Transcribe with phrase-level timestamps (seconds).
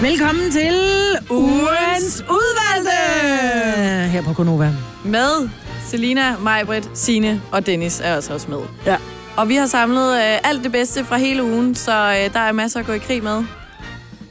[0.00, 0.74] Velkommen til
[1.30, 2.96] ugens udvalgte
[4.10, 4.72] her på Gonova.
[5.04, 5.48] Med
[5.86, 8.58] Selina, Majbrit, Sine og Dennis er også også med.
[8.86, 8.96] Ja.
[9.36, 12.52] Og vi har samlet øh, alt det bedste fra hele ugen, så øh, der er
[12.52, 13.44] masser at gå i krig med.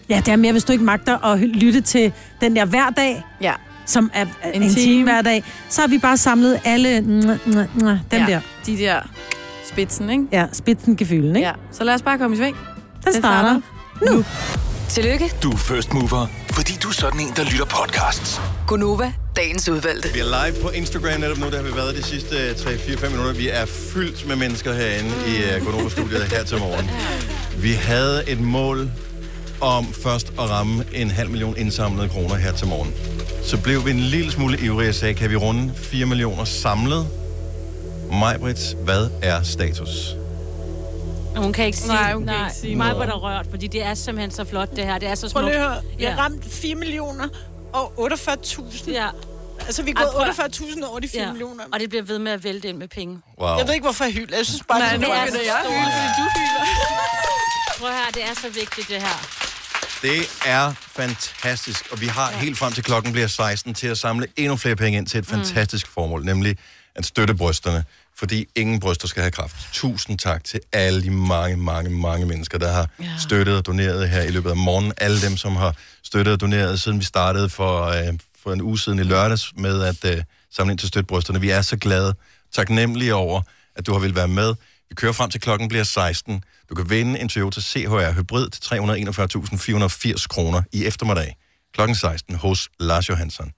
[0.10, 3.24] Ja, det er mere, hvis du ikke magter at lytte til den der hver dag,
[3.42, 3.54] Ja.
[3.86, 4.84] som er en, En en time.
[4.84, 5.04] time.
[5.04, 8.26] hver dag, så har vi bare samlet alle mm, mm, mm, dem ja.
[8.28, 8.40] der.
[8.66, 9.00] De der
[9.72, 10.24] spidsen, ikke?
[10.32, 11.48] Ja, spidsen gefylden, ikke?
[11.48, 11.54] Ja.
[11.72, 12.58] Så lad os bare komme i sving.
[13.06, 13.62] Den starter
[14.12, 14.24] nu.
[14.90, 18.42] Tillykke, Du er first mover, fordi du er sådan en, der lytter podcasts.
[18.68, 20.10] Gunova, dagens udvalgte.
[20.14, 23.34] Vi er live på Instagram netop nu, der har vi været de sidste 3-4-5 minutter.
[23.34, 26.90] Vi er fyldt med mennesker herinde i uh, Gonova-studiet her til morgen.
[27.62, 28.92] Vi havde et mål
[29.62, 32.94] om først at ramme en halv million indsamlede kroner her til morgen.
[33.44, 37.08] Så blev vi en lille smule ivrige og sagde, kan vi runde 4 millioner samlet?
[38.12, 40.19] Majbrits, hvad er status?
[41.42, 43.84] Hun kan ikke sige, Nej, hun kan ikke sige mig var der rørt, fordi det
[43.84, 44.98] er simpelthen så flot, det her.
[44.98, 45.46] Det er så Prøv smukt.
[45.46, 45.72] lige at høre.
[45.74, 46.12] Jeg Ja.
[46.12, 47.28] har ramt 4 millioner
[47.74, 48.92] og 48.000.
[48.92, 49.08] Ja.
[49.66, 51.30] Altså, vi er gået prøv at- 48.000 over de 4 ja.
[51.32, 51.64] millioner.
[51.74, 53.20] Og det bliver ved med at vælte ind med penge.
[53.42, 53.58] Wow.
[53.58, 54.38] Jeg ved ikke, hvorfor jeg hylder.
[54.38, 56.66] Jeg synes bare, Nej, det nu er er så så jeg hylder, fordi du hylder.
[57.80, 59.18] Prøv her, det er så vigtigt, det her.
[60.02, 64.28] Det er fantastisk, og vi har helt frem til klokken bliver 16 til at samle
[64.38, 66.58] endnu flere penge ind til et fantastisk formål, nemlig
[67.00, 67.84] at støtte brysterne,
[68.16, 69.56] fordi ingen bryster skal have kraft.
[69.74, 73.06] Tusind tak til alle de mange, mange, mange mennesker, der har ja.
[73.20, 74.94] støttet og doneret her i løbet af morgenen.
[74.98, 78.80] Alle dem, som har støttet og doneret, siden vi startede for, øh, for en uge
[78.80, 81.42] siden i lørdags med at øh, samle ind til støtte brysterne.
[81.42, 82.16] Vi er så glade,
[82.56, 83.42] taknemmelige over,
[83.76, 84.56] at du har vil være med.
[84.90, 86.44] Vi kører frem til klokken bliver 16.
[86.70, 88.62] Du kan vinde en Toyota CHR Hybrid til
[90.16, 91.36] 341.480 kroner i eftermiddag
[91.74, 93.52] klokken 16 hos Lars Johansson.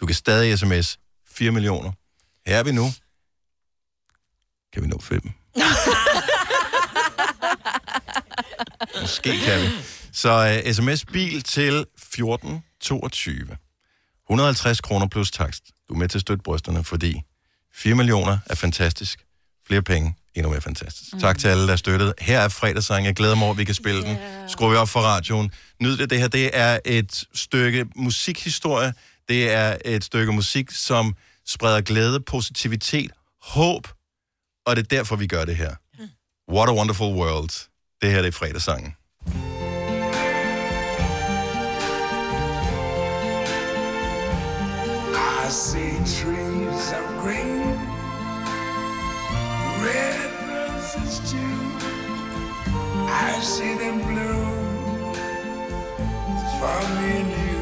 [0.00, 0.98] Du kan stadig sms
[1.34, 1.92] 4 millioner.
[2.46, 2.86] Her er vi nu.
[4.72, 5.20] Kan vi nå 5?
[9.00, 9.68] Måske kan vi.
[10.12, 13.56] Så uh, sms bil til 1422.
[14.30, 15.64] 150 kroner plus takst.
[15.88, 17.22] Du er med til at støtte brysterne, fordi
[17.74, 19.24] 4 millioner er fantastisk.
[19.66, 21.12] Flere penge, endnu mere fantastisk.
[21.12, 21.20] Mm.
[21.20, 22.14] Tak til alle, der støttede.
[22.18, 23.06] Her er fredagssangen.
[23.06, 24.10] Jeg glæder mig over, at vi kan spille yeah.
[24.10, 24.48] den.
[24.48, 25.50] Skruer vi op for radioen.
[25.80, 26.10] Nyd det.
[26.10, 28.94] Det her det er et stykke musikhistorie.
[29.28, 31.14] Det er et stykke musik, som
[31.46, 33.10] spreder glæde, positivitet,
[33.42, 33.88] håb.
[34.66, 35.74] Og det er derfor, vi gør det her.
[36.52, 37.68] What a wonderful world.
[38.02, 38.94] Det her det er fredagssangen.
[45.14, 47.78] I see trees of green,
[49.86, 50.20] red
[50.50, 51.58] roses too.
[53.08, 55.14] I see them bloom
[56.58, 57.61] for me and you,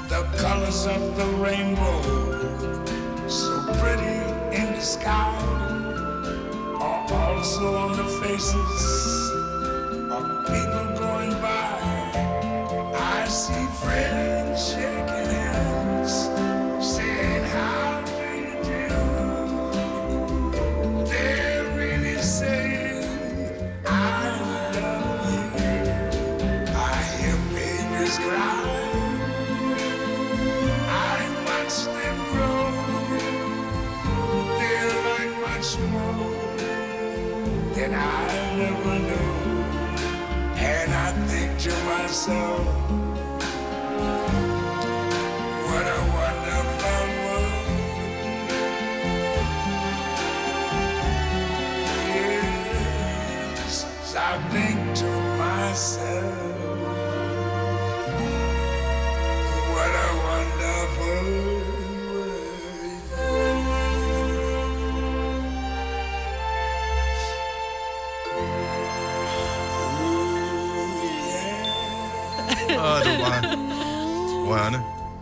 [0.09, 2.03] The colors of the rainbow,
[3.29, 4.19] so pretty
[4.57, 5.37] in the sky
[6.81, 9.02] are also on the faces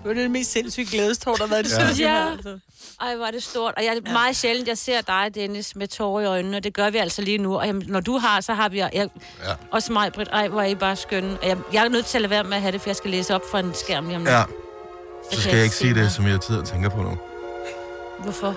[0.03, 2.13] Det var det mest sindssyge glædestår, der har været det Ja.
[2.13, 2.33] Ja.
[2.33, 2.59] altså.
[3.01, 3.75] Ej, hvor er det stort.
[3.77, 6.75] Og jeg er meget sjældent, jeg ser dig, Dennis, med tårer i øjnene, og det
[6.75, 7.57] gør vi altså lige nu.
[7.59, 8.79] Og jamen, når du har, så har vi...
[8.79, 9.09] Jeg, Ja.
[9.71, 10.31] Også mig, Britt.
[10.33, 11.39] Ej, hvor er I bare skønne.
[11.43, 12.97] Og Jeg, jeg er nødt til at lade være med at have det, for jeg
[12.97, 14.33] skal læse op fra en skærm lige om lidt.
[14.35, 14.43] Ja.
[15.33, 17.19] Så skal jeg ikke sige det, som jeg tid og tænker på nu.
[18.19, 18.55] Hvorfor?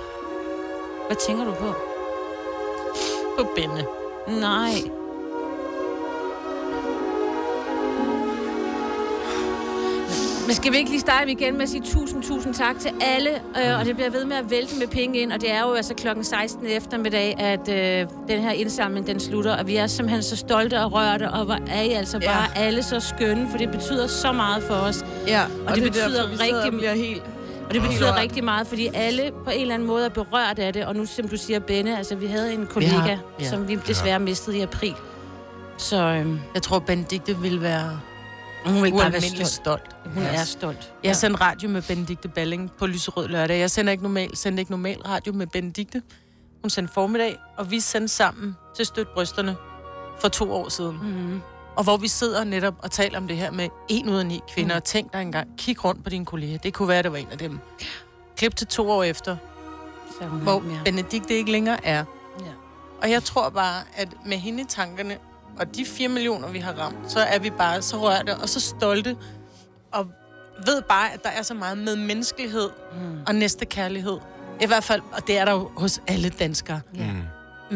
[1.07, 1.73] Hvad tænker du på?
[3.37, 3.85] På Benne.
[4.41, 5.02] Nej.
[10.47, 13.29] Men skal vi ikke lige starte igen med at sige tusind, tusind tak til alle,
[13.29, 15.73] øh, og det bliver ved med at vælte med penge ind, og det er jo
[15.73, 20.23] altså klokken 16 eftermiddag, at øh, den her indsamling, den slutter, og vi er simpelthen
[20.23, 22.27] så stolte og rørte, og hvor er I altså Ja.
[22.33, 25.05] bare alle så skønne, for det betyder så meget for os.
[25.27, 27.23] Ja, Og, det, er betyder derfor, vi rigtig og bliver helt...
[27.67, 28.19] Og det betyder rørt.
[28.21, 30.85] rigtig meget, fordi alle på en eller anden måde er berørt af det.
[30.85, 33.49] Og nu, som du siger, Benne, altså vi havde en kollega, har- ja.
[33.49, 34.93] som vi desværre mistede i april.
[35.77, 37.99] Så øhm, Jeg tror, Benedikte ville være
[38.65, 39.47] hun vil bare være stolt.
[39.47, 39.95] stolt.
[40.13, 40.29] Hun Ja.
[40.33, 40.93] er stolt.
[41.03, 43.59] Jeg sendte radio med Benedikte Balling på Lyserød lørdag.
[43.59, 46.01] Jeg sender ikke normal, sendte ikke normal radio med Benedikte.
[46.61, 49.55] Hun sendte formiddag, og vi sendte sammen til Støt Brysterne
[50.21, 50.99] for to år siden.
[51.03, 51.41] Mm.
[51.75, 54.39] Og hvor vi sidder netop og taler om det her med en ud af ni
[54.53, 54.75] kvinder.
[54.75, 54.77] Mm.
[54.77, 56.57] Og tænk dig engang, kig rundt på dine kolleger.
[56.57, 57.59] Det kunne være, det var en af dem.
[58.37, 59.37] Klip til to år efter,
[60.19, 60.63] Så hun hvor.
[60.85, 62.05] Benedikte ikke længere er.
[62.39, 62.45] Ja.
[63.01, 65.17] Og jeg tror bare, at med hende i tankerne,
[65.59, 68.59] og de 4 millioner, vi har ramt, så er vi bare så rørte og så
[68.59, 69.15] stolte,
[69.91, 70.07] og
[70.65, 73.19] ved bare, at der er så meget med menneskelighed mm.
[73.27, 74.17] og næste kærlighed.
[74.61, 76.81] I hvert fald, og det er der jo hos alle danskere.
[76.97, 77.03] Ja.
[77.11, 77.21] Mm.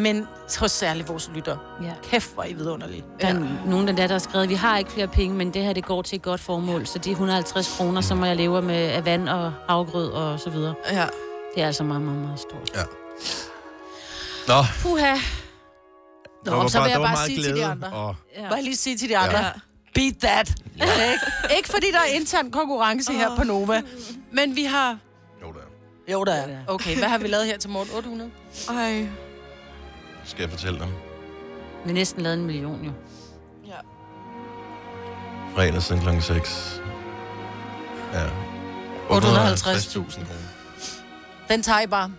[0.01, 0.27] Men
[0.59, 1.57] hos særligt vores lytter.
[1.83, 1.91] Ja.
[2.03, 3.03] Kæft, hvor I vidunderlige.
[3.21, 3.33] Der er
[3.65, 6.01] nogen, der, der har skrevet, vi har ikke flere penge, men det her det går
[6.01, 6.85] til et godt formål.
[6.87, 10.73] Så de 150 kroner, som jeg lever med af vand og havgrød og så videre,
[10.91, 11.05] Ja.
[11.55, 12.71] det er altså meget, meget, meget stort.
[12.75, 12.81] Ja.
[14.47, 15.15] Nå, Puha.
[16.51, 17.87] Der Nå, var så vil jeg der bare sige til de glæde, andre.
[17.89, 18.55] Og, Ja.
[18.55, 19.51] Jeg lige sige til de andre, Ja.
[19.95, 20.55] beat that.
[20.77, 20.85] Ja.
[21.11, 21.55] ikke?
[21.57, 23.81] ikke fordi der er intern konkurrence her på Nova,
[24.31, 24.97] men vi har...
[25.41, 26.11] jo, der.
[26.13, 26.57] Jo, der er.
[26.67, 27.89] Okay, hvad har vi lavet her til morgen?
[27.95, 28.31] 800?
[28.69, 29.07] Ej.
[30.25, 30.87] Skal jeg fortælle dem?
[31.83, 32.91] Vi har næsten lavet en million, jo.
[33.67, 33.73] Ja.
[35.55, 36.81] Fredag siden klokken 6.
[38.13, 38.25] Ja.
[38.25, 38.31] 850.000.
[39.09, 40.25] kroner.
[41.49, 42.11] Den tager I bare.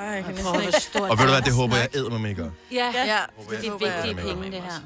[0.00, 0.80] Ej, jeg kan næsten ikke...
[0.80, 1.10] stort.
[1.10, 2.48] Og ved du hvad, det håber jeg æder med mig, gør.
[2.72, 3.04] Ja, ja.
[3.06, 3.18] Ja,
[3.50, 4.04] det er håber jeg.
[4.04, 4.80] vigtige penge, det her.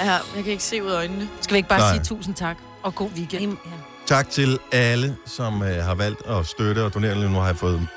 [0.00, 1.28] Ja, jeg kan ikke se ud af øjnene.
[1.40, 1.92] Skal vi ikke bare Nej.
[1.92, 3.52] sige tusind tak og god weekend?
[3.64, 3.70] Ja.
[4.06, 7.14] Tak til alle, som øh, har valgt at støtte og donere.
[7.30, 7.88] Nu har jeg fået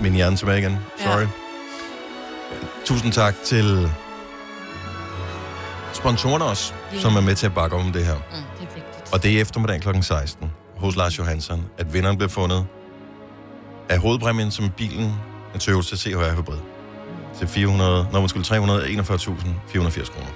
[0.00, 0.78] min hjerne tilbage igen.
[0.98, 1.20] Sorry.
[1.20, 1.26] Ja.
[2.84, 3.90] Tusind tak til
[5.92, 7.00] sponsorerne også, Ja.
[7.00, 8.14] som er med til at bakke om det her.
[8.14, 8.22] Det
[8.60, 9.12] er vigtigt.
[9.12, 9.88] Og det er eftermiddag kl.
[10.02, 12.66] 16 hos Lars Johansson, at vinderen bliver fundet
[13.92, 15.12] af hovedpræmien som bilen,
[15.54, 16.58] en Toyota CHR Hybrid,
[17.38, 20.28] til 400, når man skulle 341.480 kroner.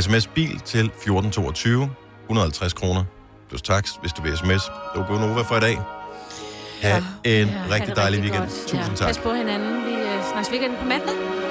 [0.00, 1.90] SMS bil til 1422,
[2.24, 3.04] 150 kroner
[3.48, 4.46] plus tax, hvis du vil sms.
[4.48, 5.78] Det var god Nova for i dag.
[6.82, 8.38] Ha' en Ja, ja, ha' rigtig dejlig rigtig weekend.
[8.38, 8.50] godt.
[8.68, 8.94] Tusind ja.
[8.96, 9.06] tak.
[9.08, 9.84] Pas på hinanden.
[9.86, 11.41] Vi øh, snakkes weekend på mandag.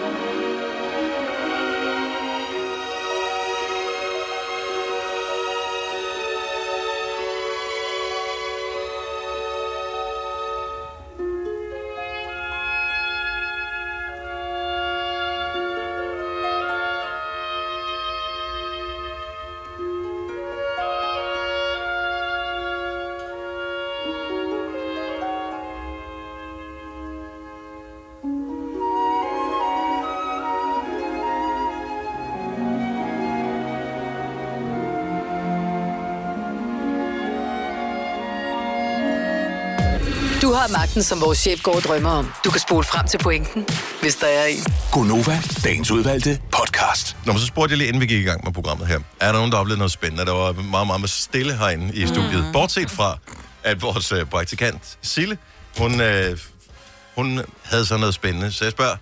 [40.71, 42.31] Har magten, som vores chef går og drømmer om.
[42.45, 43.65] Du kan spole frem til pointen,
[44.01, 44.63] hvis der er en.
[44.91, 47.17] Gonova, dagens udvalgte podcast.
[47.25, 48.99] Nå, men så spurgte jeg lige, inden vi gik i gang med programmet her.
[49.19, 50.25] Er der nogen, der oplevede noget spændende?
[50.25, 52.45] Der var meget, meget stille herinde i studiet.
[52.45, 52.51] Mm.
[52.51, 53.17] Bortset fra,
[53.63, 55.37] at vores øh, praktikant, Sille,
[55.77, 56.37] hun, øh,
[57.15, 58.51] hun havde så noget spændende.
[58.51, 58.95] Så jeg spørger,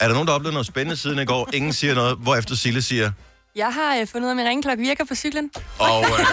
[0.00, 1.48] er der nogen, der oplevede noget spændende siden i går?
[1.52, 3.10] Ingen siger noget, hvorefter Sille siger,
[3.56, 5.50] Jeg har øh, fundet ud af, at min ringklokke virker på cyklen.
[5.78, 6.10] og øh,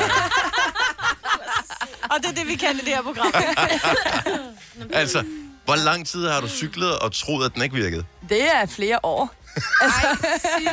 [2.16, 3.32] Og det er det, vi kan i det her program.
[5.02, 5.24] altså,
[5.66, 8.06] hvor lang tid har du cyklet og troet, at den ikke virkede?
[8.30, 9.34] Det er flere år.
[9.82, 10.08] Altså,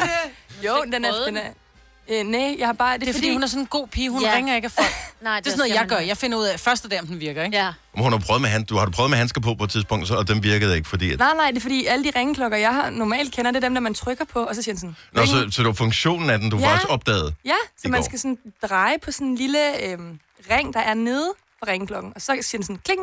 [0.66, 1.24] jo, den er...
[1.26, 1.42] Den er
[2.10, 2.98] øh, nej, jeg har bare...
[2.98, 4.10] Det er fordi, hun er sådan en god pige.
[4.10, 4.34] Hun Ja.
[4.34, 4.86] ringer ikke af folk.
[5.22, 5.98] Nej, Det er sådan noget, jeg gør.
[5.98, 7.56] Jeg finder ud af første dag, om den virker, ikke?
[7.56, 7.72] Ja.
[7.94, 9.70] Men Hun har prøvet med, hand, du har du prøvet med handsker på på et
[9.70, 11.12] tidspunkt, så, og den virkede ikke, fordi...
[11.12, 13.60] At, Nej, nej, det er fordi, alle de ringklokker, jeg har normalt kender, det er
[13.68, 14.96] dem, der man trykker på, og så siger den sådan...
[15.12, 16.68] Nå, så, så det var funktionen af den, du Ja.
[16.70, 17.34] faktisk opdagede.
[17.44, 18.04] Ja, så man går.
[18.04, 19.98] skal sådan dreje på sådan en lille øh,
[20.50, 23.00] ring, der er nede på ringklokken, og så siger den sådan kling,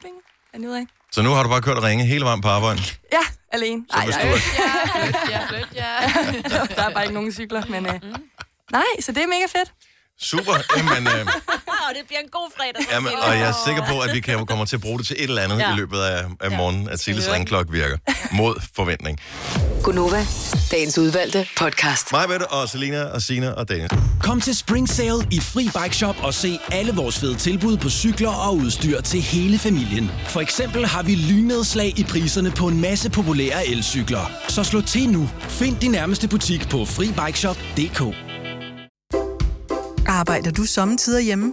[0.00, 0.14] kling,
[0.52, 0.86] dernede af.
[1.12, 2.82] Så nu har du bare kørt og ringe hele vejen på arbejde.
[3.12, 3.18] Ja,
[3.52, 3.84] alene.
[3.90, 5.86] Så hvis du nej, er- Ja, flyt, ja.
[6.76, 7.86] der er bare ikke nogen cykler, men...
[7.86, 8.00] Øh,
[8.72, 9.72] nej, så det er mega fedt.
[10.18, 10.52] Super.
[10.76, 11.26] Jamen, øh,
[11.98, 12.92] det bliver en god fredag.
[12.92, 15.16] Jamen, og jeg er sikker på, at vi kan, kommer til at bruge det til
[15.18, 15.72] et eller andet ja.
[15.72, 17.96] I løbet af, af morgenen, at Silles ringklok virker.
[18.32, 19.18] Mod forventning.
[19.82, 20.26] Gunova,
[20.70, 22.12] dagens udvalgte podcast.
[22.12, 23.90] Mig, Mette og Selina og Sina og Dennis.
[24.20, 27.90] Kom til Spring Sale i Fri Bike Shop og se alle vores fede tilbud på
[27.90, 30.10] cykler og udstyr til hele familien.
[30.28, 34.32] For eksempel har vi lynedslag i priserne på en masse populære elcykler.
[34.48, 35.30] Så slå til nu.
[35.48, 38.02] Find din nærmeste butik på FriBikeShop.dk
[40.06, 41.52] Arbejder du sommetider hjemme?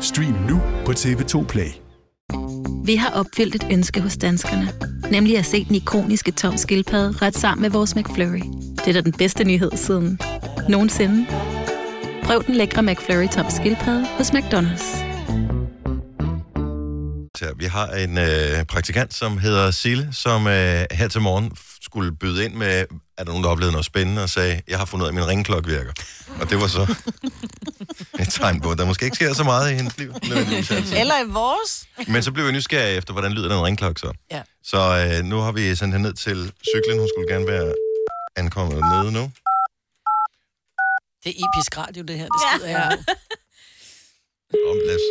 [0.00, 1.70] Stream nu på TV2 Play.
[2.84, 4.68] Vi har opfyldt et ønske hos danskerne.
[5.10, 8.42] Nemlig at se den ikoniske tom skildpadde ret sammen med vores McFlurry.
[8.76, 10.18] Det er da den bedste nyhed siden
[10.68, 11.26] nogensinde.
[12.24, 15.04] Prøv den lækre McFlurry tom skildpadde hos McDonald's.
[17.36, 21.52] Så vi har en øh, praktikant, som hedder Sille, som øh, her til morgen
[21.94, 22.72] skulle byde ind med,
[23.18, 25.14] er der nogen, der oplevede noget spændende, og sagde, jeg har fundet ud af, at
[25.14, 25.92] min ringklokke virker.
[26.40, 26.82] Og det var så
[28.22, 30.10] et tegn på, at der måske ikke sker så meget i hendes liv.
[31.00, 31.72] Eller i vores.
[32.08, 34.12] Men så blev vi nysgerrige efter, hvordan lyder den ringklokke så.
[34.30, 34.42] Ja.
[34.64, 36.98] Så øh, nu har vi sendt hende ned til cyklen.
[36.98, 37.74] Hun skulle gerne være
[38.36, 39.22] ankommet nede nu.
[41.24, 42.28] Det er episk radio, det her.
[42.34, 42.88] Det skider ja.
[42.88, 42.98] jeg.
[44.68, 45.06] Og lad, os,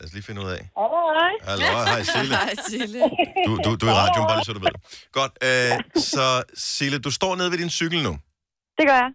[0.00, 0.68] lad os lige finde ud af.
[0.76, 1.32] Hej.
[1.42, 2.36] Hallo, hej Sille.
[2.44, 3.00] Hej, Sille.
[3.46, 4.80] Du, du, du er i radioen, bare lige så du ved det.
[5.12, 8.18] Godt, øh, så Sille, du står nede ved din cykel nu.
[8.78, 9.10] Det gør jeg.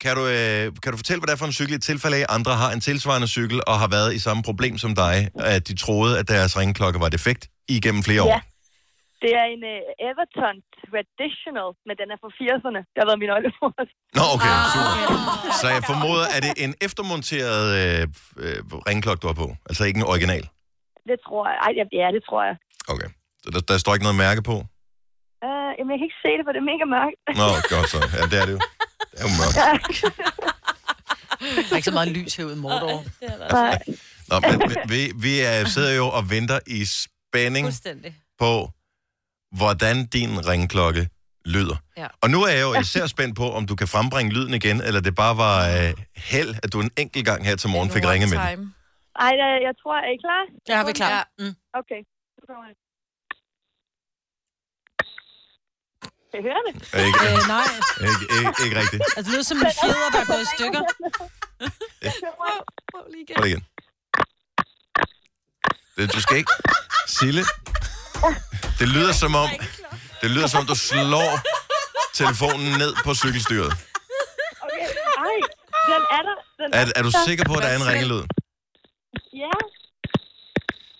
[0.00, 2.20] Kan du, øh, kan du fortælle, hvad det er for en cykel i tilfælde af,
[2.20, 5.68] at andre har en tilsvarende cykel og har været i samme problem som dig, at
[5.68, 8.28] de troede, at deres ringklokke var defekt igennem flere år?
[8.28, 8.40] Ja.
[9.22, 12.80] Det er en uh, Everton Traditional, men den er fra 80'erne.
[12.92, 13.72] Det har været min oldemor.
[14.18, 14.96] Nå, okay, super.
[15.60, 18.02] Så jeg formoder, at det er en eftermonteret øh,
[18.42, 18.58] øh,
[18.88, 19.48] ringklokke, du har på?
[19.68, 20.44] Altså ikke en original?
[21.10, 21.56] Det tror jeg.
[21.66, 21.72] Ej,
[22.02, 22.54] ja, det tror jeg.
[22.92, 23.08] Okay.
[23.42, 24.56] Så der, der står ikke noget mærke på?
[25.46, 27.18] Uh, jamen, jeg kan ikke se det, for det er mega mørkt.
[27.40, 28.00] Nå, godt så.
[28.16, 28.60] Ja, det er det jo.
[29.10, 29.56] Det er jo mørkt.
[31.40, 32.98] Der er ikke så meget lys herude i Mordor.
[33.52, 33.78] Nej.
[34.28, 34.56] Nå, men
[34.92, 37.66] vi, vi er, sidder jo og venter i spænding
[38.38, 38.52] på,
[39.52, 41.08] hvordan din ringklokke
[41.44, 41.76] lyder.
[41.96, 42.06] Ja.
[42.22, 45.00] Og nu er jeg jo især spændt på, om du kan frembringe lyden igen, eller
[45.00, 48.30] det bare var øh, held, at du en enkelt gang her til morgen fik ringet
[48.30, 48.74] med den.
[49.20, 50.42] Ej, jeg, jeg tror, er I klar?
[50.76, 51.10] Har vi klar.
[51.10, 51.22] Ja.
[51.38, 51.54] Mm.
[51.80, 52.00] Okay.
[52.36, 52.74] Så kommer jeg.
[56.30, 56.74] Kan I høre det?
[57.06, 57.66] Ikke, Øh, nej.
[58.08, 59.02] ikke, ikke, ikke rigtigt.
[59.16, 60.82] Altså, det lyder som en fjeder, der er gået i stykker.
[62.92, 63.62] Prøv det igen.
[65.96, 66.52] Det, du skal ikke...
[67.06, 67.42] Sille,
[68.78, 69.48] det lyder som om...
[70.22, 71.30] Det lyder som om, du slår
[72.14, 73.72] telefonen ned på cykelstyret.
[74.62, 74.86] Okay.
[75.26, 75.36] Ej,
[75.90, 76.36] den er der.
[76.58, 78.22] Den Er, er du sikker på, at der er en ringelyd?
[79.32, 79.54] Ja.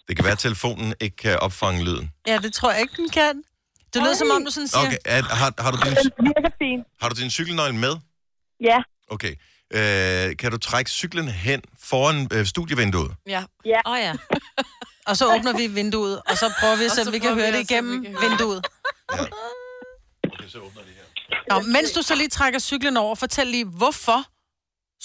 [0.09, 2.13] Det kan være, at telefonen ikke kan opfange lyden.
[2.27, 3.43] Ja, det tror jeg ikke, den kan.
[3.95, 4.87] Det lyder som om, du sådan siger...
[4.87, 5.79] Okay, er, har, har, du
[6.61, 7.97] din, har du din cykelnøgle med?
[8.61, 8.79] Ja.
[9.11, 9.35] Okay.
[9.75, 13.15] Øh, kan du trække cyklen hen foran øh, studievinduet?
[13.27, 13.45] Ja.
[13.65, 13.81] Ja.
[13.87, 14.13] Åh oh, ja.
[15.09, 17.51] Og så åbner vi vinduet, og så prøver vi at se, om vi kan høre
[17.57, 18.61] det igennem vinduet.
[21.51, 24.21] Nå, mens du så lige trækker cyklen over, fortæl lige, hvorfor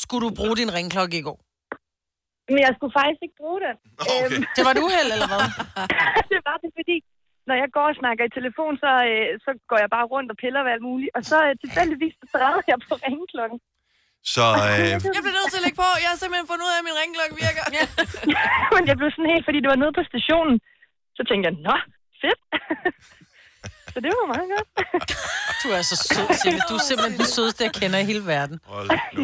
[0.01, 1.39] skulle du bruge din ringklokke i går?
[2.53, 3.75] Men jeg skulle faktisk ikke bruge den.
[4.03, 4.21] Okay.
[4.23, 5.43] Øhm, Det var et uheld, eller hvad?
[6.33, 6.95] det var det, fordi
[7.49, 10.37] når jeg går og snakker i telefon, så, øh, så går jeg bare rundt og
[10.43, 11.11] piller ved alt muligt.
[11.17, 12.37] Og så øh, tilfældigvis så
[12.71, 13.59] jeg på ringklokken.
[14.33, 15.89] Så øh, Jeg bliver nødt til at lægge på.
[16.03, 17.63] Jeg har simpelthen fundet ud af, at min ringklokke virker.
[17.77, 17.83] Ja.
[18.75, 20.55] Men jeg blev sådan helt, fordi det var nede på stationen.
[21.17, 21.75] Så tænkte jeg, nå,
[22.21, 22.41] fedt.
[23.93, 24.69] så det var meget godt.
[25.63, 26.59] Du er så sød, Sille.
[26.69, 28.57] Du er simpelthen den sødeste, jeg kender i hele verden.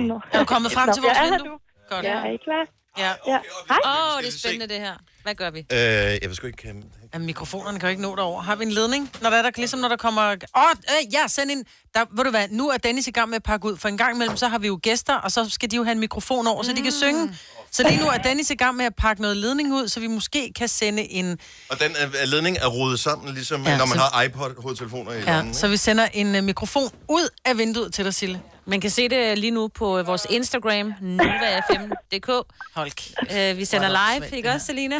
[0.09, 0.15] Nå.
[0.33, 1.47] Er du kommet frem Nå, til vores er vindue?
[1.47, 1.55] nu.
[1.91, 2.03] Godt.
[2.05, 2.63] Ja, er I klar?
[2.97, 3.07] Ja.
[3.27, 3.37] Ja.
[3.69, 3.77] Hej.
[3.85, 4.93] Åh, oh, det er spændende, det her.
[5.23, 5.59] Hvad gør vi?
[5.59, 6.57] øh, jeg ved sgu ikke...
[6.57, 6.83] Kan...
[7.13, 8.41] Ja, mikrofonerne kan jo ikke nå derover.
[8.41, 9.11] Har vi en ledning?
[9.21, 10.21] Når der er der, ligesom når der kommer...
[10.31, 11.63] Åh, oh, øh, ja, send en...
[11.93, 13.97] Der, ved du hvad, nu er Dennis i gang med at pakke ud, for en
[13.97, 16.47] gang imellem, så har vi jo gæster, og så skal de jo have en mikrofon
[16.47, 17.37] over, så de kan synge.
[17.71, 20.07] Så lige nu er Dennis i gang med at pakke noget ledning ud, så vi
[20.07, 21.39] måske kan sende en...
[21.69, 25.19] Og den øh, ledning er rodet sammen, ligesom Ja, når man så- har iPod-hovedtelefoner i
[25.19, 25.53] Ja, lommen.
[25.53, 28.41] så vi sender en uh, mikrofon ud af vinduet til dig, Sille.
[28.69, 32.29] Man kan se det lige nu på vores Instagram, novafm.dk.
[32.75, 32.91] Hold
[33.35, 34.95] øh, Vi sender er live, ikke også, Selina?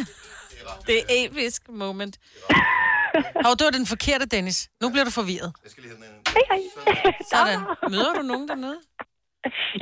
[0.86, 2.14] Det er episk moment.
[3.44, 4.68] Hov, det var den forkerte, Dennis.
[4.82, 5.52] Nu bliver du forvirret.
[6.34, 7.12] Hej, hej.
[7.32, 7.58] Sådan.
[7.90, 8.78] Møder du nogen dernede?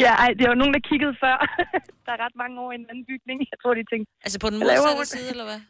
[0.05, 1.37] ja, ej, det var nogen, der kiggede før.
[2.07, 3.37] der er ret mange år i en anden bygning.
[3.53, 4.09] Jeg tror, de tænkte...
[4.25, 5.61] Altså på den "Hvad laver modsatte hun?" side, eller hvad?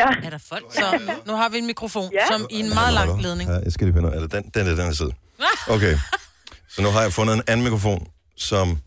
[0.00, 0.08] Ja.
[0.26, 0.64] Er der folk?
[0.80, 0.86] Så
[1.26, 2.26] nu har vi en mikrofon, Ja.
[2.32, 3.50] som i en meget lang ledning.
[3.50, 4.32] Ja, jeg skal lige finde det.
[4.32, 5.12] Den, den er den her side.
[5.76, 5.94] Okay.
[6.80, 8.06] Så nu har jeg fundet en anden mikrofon,
[8.36, 8.78] som...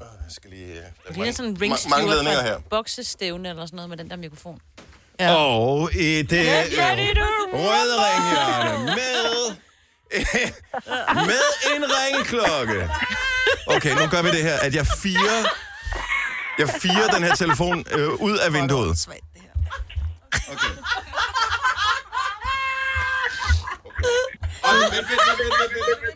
[0.00, 0.66] Jeg skal lige...
[0.66, 2.58] øh, Det ligner sådan en ma- ring mange ledninger her.
[2.70, 4.60] boksestævne eller sådan noget med den der mikrofon.
[5.20, 5.34] Ja.
[5.34, 6.62] Og i det det er
[7.52, 9.54] røde ringhjørne med,
[11.30, 12.88] med en ringeklokke.
[13.66, 15.44] Okay, nu gør vi det her, at jeg firer,
[16.58, 19.06] jeg firer den her telefon øh, ud af vinduet.
[20.48, 20.68] Okay.
[24.64, 26.13] Kæft,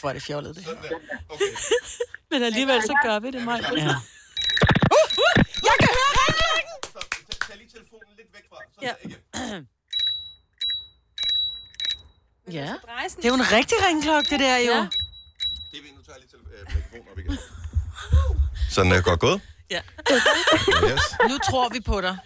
[0.00, 0.72] hvor er det fjollet, det her.
[2.30, 3.60] Men alligevel så gør vi det, mig.
[3.62, 3.68] Ja.
[5.68, 6.12] Jeg kan høre
[6.56, 7.24] ringklokken!
[7.48, 8.58] Tag lige telefonen lidt væk fra.
[8.82, 8.92] Ja.
[12.52, 12.74] Ja.
[13.16, 14.72] Det er jo en rigtig ringklokke, det der jo.
[14.72, 14.88] Ja.
[18.70, 19.40] Sådan er godt gået.
[19.70, 19.80] Ja.
[20.90, 21.00] Yes.
[21.28, 22.16] Nu tror vi på dig,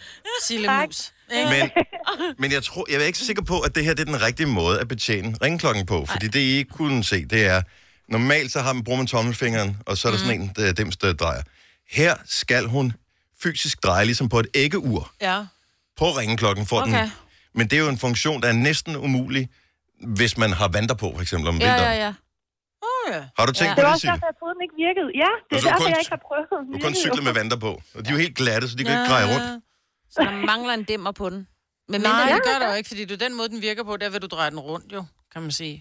[0.42, 1.12] Sille Mus.
[1.32, 1.48] Ikke?
[1.50, 1.70] Men,
[2.38, 4.46] men jeg, tror, jeg er ikke sikker på, at det her det er den rigtige
[4.46, 6.06] måde at betjene ringklokken på.
[6.06, 7.62] Fordi det, I ikke kunne se, det er...
[8.08, 10.24] Normalt så har man, bruger man tommelfingeren, og så er der Mm.
[10.26, 11.42] sådan en, der, dem, der drejer.
[11.90, 12.92] Her skal hun
[13.42, 15.44] fysisk dreje, ligesom på et æggeur, Ja.
[15.98, 17.00] på ringklokken for Okay.
[17.02, 17.12] den.
[17.54, 19.48] Men det er jo en funktion, der er næsten umulig,
[20.06, 21.94] hvis man har vanter på, for eksempel om Ja, vinteren.
[21.98, 22.14] ja, ja.
[23.16, 23.22] Ja.
[23.38, 24.12] Har du tænkt Det på var det, også Signe?
[24.14, 25.08] derfor, jeg troede, den ikke virkede.
[25.24, 26.46] Ja, det er Altså, du derfor, kun- jeg ikke har prøvet.
[26.66, 27.70] Du kan kun cykle med vanter på.
[27.96, 29.48] Og de er jo helt glatte, så de kan ikke dreje rundt.
[30.14, 31.40] Så der mangler en dæmmer på den.
[31.92, 33.84] Men Nej, mindre- det gør der jo ikke, fordi det er den måde, den virker
[33.90, 35.02] på, der vil du dreje den rundt jo,
[35.32, 35.76] kan man sige.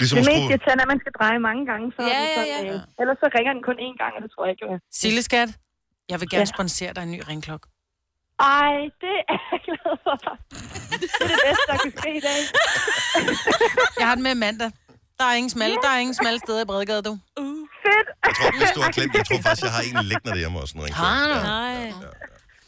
[0.00, 0.50] Ligesom det at mest skrue...
[0.52, 1.86] irriterende er, at man skal dreje mange gange.
[1.96, 2.74] Så Ja, er det ja, sådan, ja.
[2.74, 5.22] øh, Ellers så ringer den kun én gang, og det tror jeg ikke, jeg Sille
[5.28, 5.50] skat,
[6.12, 6.54] jeg vil gerne Ja.
[6.56, 7.66] sponsere dig en ny ringklokke.
[8.58, 8.72] Ej,
[9.04, 10.14] det er jeg glad for.
[11.02, 12.40] Det er det bedste, der kan ske i dag.
[13.98, 14.70] Jeg har den med mandag.
[15.18, 17.18] Der er ingen smalle, der er ingen smalle steder i Bredegade, du.
[17.84, 18.08] Fedt.
[18.26, 20.74] Jeg tror, hvis du har glemt, jeg tror faktisk, jeg har en liggende derhjemme også,
[20.74, 20.94] ringklokke.
[20.94, 21.34] Har du?
[21.34, 21.92] Nej.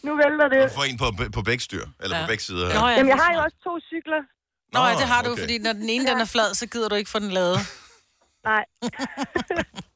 [0.03, 0.63] Nu vælter det.
[0.71, 2.23] Du får en på, på begge styr, eller ja.
[2.23, 2.67] på begge sider.
[2.81, 2.97] Nå, ja.
[2.97, 4.23] Jamen, jeg har jo også to cykler.
[4.73, 5.43] Nå, ja, det har du, okay.
[5.43, 7.59] fordi når den ene den er flad, så gider du ikke få den lavet.
[8.45, 8.65] Nej.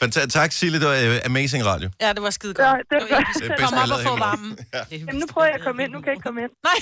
[0.00, 0.34] Fantastisk.
[0.34, 0.80] Tak, Sille.
[0.80, 1.90] Det var uh, amazing radio.
[2.00, 2.66] Ja, det var skide godt.
[2.66, 3.40] Ja, det det var Det er episk.
[3.48, 4.58] bedst, Kom jeg op og få varmen.
[4.74, 4.80] Ja.
[4.90, 5.92] Jamen, nu prøver jeg at komme ind.
[5.92, 6.50] Nu kan jeg ikke komme ind.
[6.64, 6.72] Nej.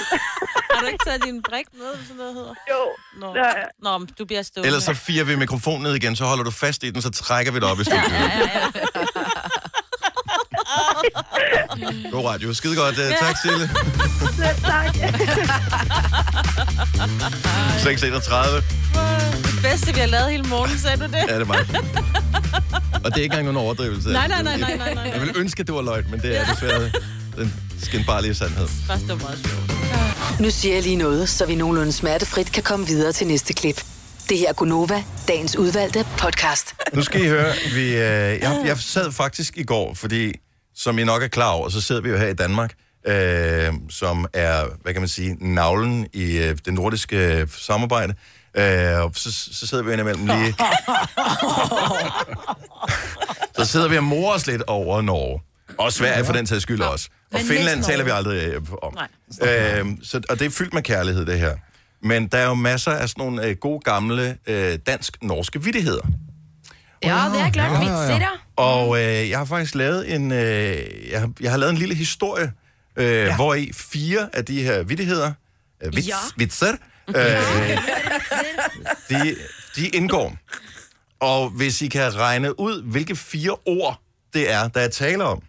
[0.74, 2.54] Har du ikke taget din brik med, eller sådan noget hedder?
[2.70, 2.76] Jo.
[3.20, 3.52] Nå, Ja, ja.
[3.82, 4.66] Nå men du bliver stående.
[4.66, 7.52] Ellers så firer vi mikrofonen ned igen, så holder du fast i den, så trækker
[7.52, 8.04] vi det op i studiet.
[12.12, 12.54] God radio.
[12.54, 12.98] Skide godt.
[12.98, 13.70] Uh, tak, Sille.
[14.36, 14.94] Selv tak.
[17.82, 19.45] 631.
[19.76, 21.14] Bedste, vi har lavet hele morgen, sagde du det?
[21.14, 21.58] Ja, det er mig.
[23.04, 24.08] Og det er ikke engang nogen overdrivelse.
[24.08, 25.10] Nej, nej, nej, nej, nej, nej.
[25.14, 26.90] Jeg vil ønske, at det var løgn, men det er desværre
[27.36, 28.68] den skinbarlige sandhed.
[28.86, 30.40] Først, det var meget sjovt.
[30.40, 33.84] Nu siger jeg lige noget, så vi nogenlunde smertefrit kan komme videre til næste klip.
[34.28, 36.74] Det her er Gunova, dagens udvalgte podcast.
[36.94, 40.32] Nu skal I høre, vi, øh, jeg, jeg sad faktisk i går, fordi
[40.74, 42.72] som I nok er klar over, så sidder vi jo her i Danmark,
[43.06, 48.12] øh, som er, hvad kan man sige, navlen i øh, det nordiske øh, samarbejde.
[48.12, 48.35] Øh,
[49.02, 50.54] og så, så sidder vi indimellem lige...
[53.58, 55.40] Så sidder vi og morer os lidt over Norge.
[55.78, 57.08] Og Sverige for den tages skyld også.
[57.32, 58.98] Og Men Finland taler vi aldrig øh, om.
[59.42, 61.56] Øh, så, og det er fyldt med kærlighed, det her.
[62.02, 66.06] Men der er jo masser af sådan nogle øh, gode gamle øh, dansk-norske vittigheder.
[67.04, 67.86] Ja, det er klart.
[67.86, 68.28] Ja, ja, ja.
[68.56, 70.38] Og øh, jeg har faktisk lavet en, øh,
[71.10, 72.52] jeg, har, jeg har lavet en lille historie,
[72.96, 73.36] øh, ja.
[73.36, 75.32] hvor i fire af de her vittigheder,
[75.82, 76.14] øh, vits, Ja.
[76.36, 76.72] vitser,
[77.08, 77.78] øh,
[79.08, 79.36] de,
[79.76, 80.36] de indgår.
[81.20, 84.00] Og hvis I kan regne ud, hvilke fire ord
[84.34, 85.42] det er, der er tale om,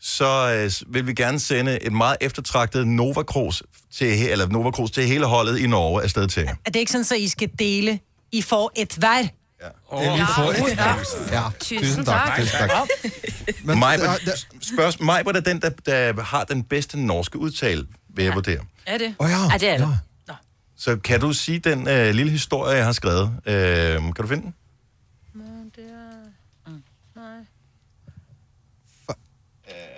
[0.00, 0.52] så
[0.84, 3.62] øh, vil vi gerne sende et meget eftertragtet Nova Cruz
[3.96, 6.44] til, eller Nova Cruz til hele holdet i Norge afsted til.
[6.44, 7.98] Er det ikke sådan, så I skal dele?
[8.32, 9.18] I får et hver.
[9.18, 9.26] Ja.
[10.00, 10.94] Et- Ja.
[11.32, 12.38] Ja, tusind tak.
[12.40, 12.70] Tusind tak.
[13.64, 18.24] Men, Majbert, der- spørgsmål, Majbert er den, der, der har den bedste norske udtale, vil
[18.24, 18.60] jeg vurdere.
[18.86, 19.14] Er det?
[19.18, 19.38] Åh ja.
[19.52, 19.98] Ja, det er det.
[20.76, 23.30] Så kan du sige den øh, lille historie, jeg har skrevet?
[23.46, 23.54] Øh,
[23.94, 24.54] kan du finde den?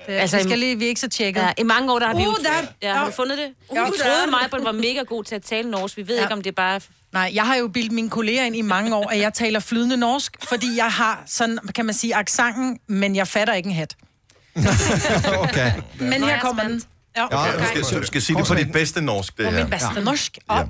[0.08, 1.40] Altså, vi skal lige, vi er ikke så tjekket.
[1.40, 2.30] Ja, I mange år, der har vi jo...
[2.30, 2.66] Uh, der.
[2.82, 3.54] Ja, har du fundet det?
[3.68, 5.96] Uh, vi troede mig, at var mega god til at tale norsk.
[5.96, 6.22] Vi ved ja.
[6.22, 6.80] ikke, om det er bare...
[7.12, 9.96] Nej, jeg har jo bildt mine kolleger ind i mange år, at jeg taler flydende
[9.96, 13.96] norsk, fordi jeg har sådan, kan man sige, aksangen, men jeg fatter ikke en hat.
[15.44, 15.72] okay.
[16.00, 16.82] Men her kommer den.
[17.16, 19.70] Ja, Okay, du skal, du skal sige det på dit bedste norsk, det På min
[19.70, 20.38] bedste norsk.
[20.50, 20.64] Ja.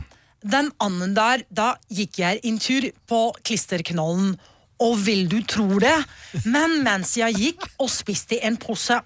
[0.47, 4.37] Den anden der, da gikk jeg en tur på klisterknollen.
[4.79, 5.97] Og vil du tro det,
[6.45, 8.99] men mens jeg gikk og spiste en pose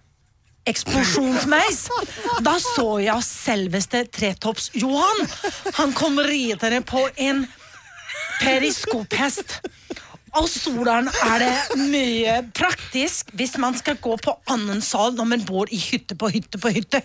[0.66, 1.85] eksplosjonsmeis,
[2.44, 5.22] da så jeg selveste Tretops Johan.
[5.79, 7.46] Han kom ridende på en
[8.40, 9.61] periskophest.
[10.38, 15.45] Og solen er det mye praktisk hvis man skal gå på annen sal når man
[15.49, 17.03] bor i hytte på hytte på hytte.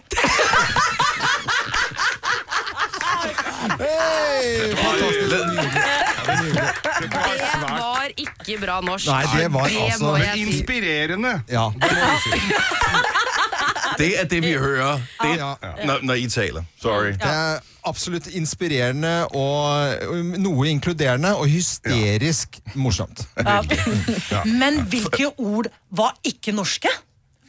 [6.95, 9.07] Det var ikke bra norsk.
[9.09, 10.35] Nei, det var altså må jeg
[12.21, 12.39] si.
[13.99, 14.03] Ja.
[14.03, 15.37] Det er det, vi hører, det,
[15.85, 16.63] når, når I taler.
[16.81, 17.07] Sorry.
[17.07, 23.27] Det er absolutt inspirerende og um, noe inkluderende og hysterisk morsomt.
[24.45, 26.89] Men hvilke ord var ikke norske?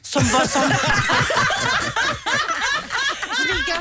[0.06, 0.70] Som var sånn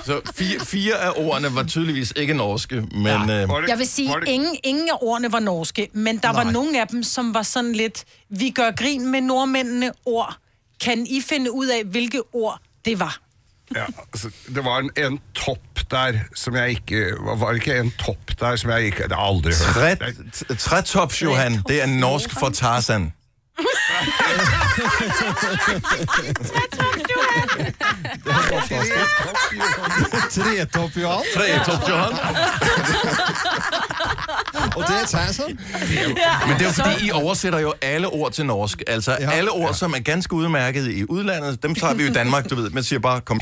[0.06, 3.06] Så fire, fire af ordene var tydeligvis ikke norske, men...
[3.30, 3.44] Ja.
[3.44, 6.44] Øh, Jeg vil sige, ingen, ingen af ordene var norske, men der Nej.
[6.44, 10.38] var nogle af dem, som var sådan lidt, vi gør grin med nordmændene ord.
[10.82, 13.18] Kan I finde ud af, hvilke ord det var?
[13.76, 15.60] Ja, altså, det var en, en topp
[15.92, 19.22] der som jeg ikke Var det ikke en topp der som jeg ikke Det har
[19.22, 20.02] jeg aldri hørt.
[20.34, 23.14] Træ- Trætops, Johan, det er norsk for Tarzan.
[30.30, 31.24] Tretopp, Johan.
[31.34, 32.14] Tretopp, Johan.
[34.76, 35.60] Og det er Tarzan.
[36.48, 38.82] Men det er jo fordi, I oversætter jo alle ord til norsk.
[38.88, 39.32] Altså ja.
[39.32, 42.56] alle ord, som er ganske udmærket i udlandet, dem tager vi jo i Danmark, du
[42.56, 42.70] ved.
[42.70, 43.42] Man siger bare, kom.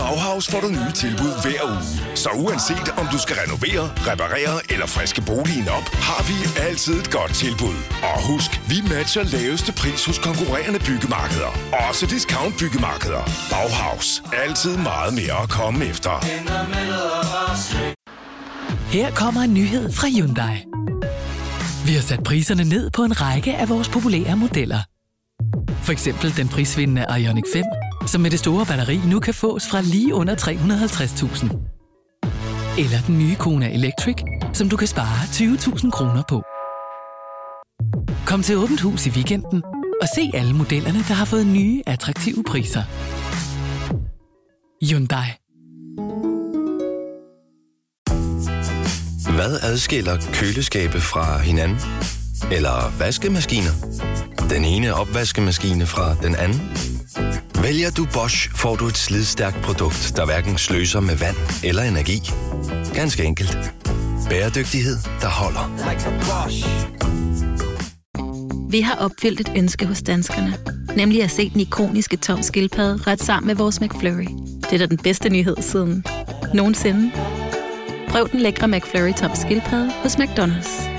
[0.00, 2.16] Bauhaus får du nye tilbud hver uge.
[2.22, 6.36] Så uanset om du skal renovere, reparere eller friske boligen op, har vi
[6.68, 7.78] altid et godt tilbud.
[8.10, 11.52] Og husk, vi matcher laveste pris hos konkurrerende byggemarkeder.
[11.88, 13.22] Også discount byggemarkeder.
[13.52, 14.22] Bauhaus.
[14.44, 16.14] Altid meget mere at komme efter.
[18.96, 20.56] Her kommer en nyhed fra Hyundai.
[21.86, 24.80] Vi har sat priserne ned på en række af vores populære modeller.
[25.82, 27.64] For eksempel den prisvindende Ioniq 5,
[28.06, 31.70] som med det store batteri nu kan fås fra lige under 350.000.
[32.78, 34.16] Eller den nye Kona Electric,
[34.52, 36.42] som du kan spare 20.000 kroner på.
[38.26, 39.62] Kom til Åbent Hus i weekenden
[40.02, 42.82] og se alle modellerne, der har fået nye, attraktive priser.
[44.84, 45.26] Hyundai.
[49.34, 51.78] Hvad adskiller køleskabe fra hinanden?
[52.52, 53.70] Eller vaskemaskiner?
[54.50, 56.60] Den ene opvaskemaskine fra den anden?
[57.62, 62.18] Vælger du Bosch, får du et slidstærkt produkt, der hverken sløser med vand eller energi.
[62.94, 63.58] Ganske enkelt.
[64.28, 65.64] Bæredygtighed, der holder.
[68.70, 70.54] Vi har opfyldt et ønske hos danskerne.
[70.96, 74.28] Nemlig at se den ikoniske tom skildpadde ret sammen med vores McFlurry.
[74.62, 76.04] Det er da den bedste nyhed siden
[76.54, 77.12] nogensinde.
[78.08, 80.90] Prøv den lækre McFlurry tom skildpadde hos McDonald's.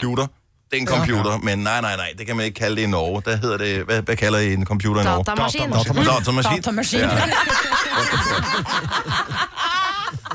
[0.00, 0.39] Computer.
[0.70, 2.86] Det er en computer, men nej, nej, nej, det kan man ikke kalde det i
[2.86, 3.22] Norge.
[3.24, 5.24] Der hedder det, hvad, hvad kalder I en computer i Norge?
[5.24, 5.70] Datamaskin.
[5.70, 6.56] Datamaskin.
[6.56, 6.98] Datamaskin.
[7.00, 7.08] Ja.